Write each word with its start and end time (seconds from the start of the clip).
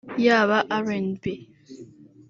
yaba 0.25 0.57
RnB 0.85 1.23